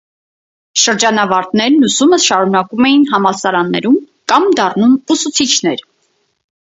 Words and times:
Շրջանավարտներն 0.83 1.85
ուսումը 1.89 2.19
շարունակում 2.25 2.87
էին 2.89 3.05
համալսարաններում 3.11 4.01
կամ 4.33 4.49
դառնում 4.61 4.97
ուսուցիչներ։ 5.17 5.89